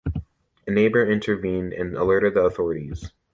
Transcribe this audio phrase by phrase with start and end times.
[0.65, 3.11] A neighbour intervened and alerted the authorities.